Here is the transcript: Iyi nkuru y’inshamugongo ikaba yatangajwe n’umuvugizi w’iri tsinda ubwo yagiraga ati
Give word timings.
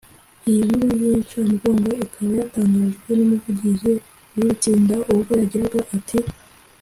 Iyi 0.49 0.61
nkuru 0.67 0.93
y’inshamugongo 1.03 1.89
ikaba 2.05 2.31
yatangajwe 2.39 3.09
n’umuvugizi 3.15 3.91
w’iri 4.33 4.53
tsinda 4.61 4.95
ubwo 5.13 5.31
yagiraga 5.41 5.81
ati 5.97 6.19